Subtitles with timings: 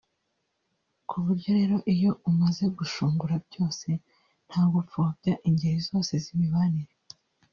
[1.09, 3.87] Kuburyo rero iyo umaze gushungura byose
[4.47, 6.93] nta gupfobya ingeri zose z’imibanire